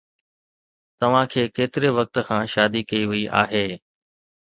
توهان 0.99 1.25
کي 1.31 1.43
ڪيتري 1.57 1.89
وقت 1.97 2.15
کان 2.27 2.43
شادي 2.53 2.81
ڪئي 2.89 3.03
وئي 3.09 3.23
آهي؟ 3.41 3.65